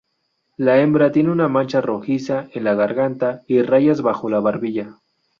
[0.57, 4.97] La hembra tiene una mancha rojiza en la garganta y rayas bajo la barbilla.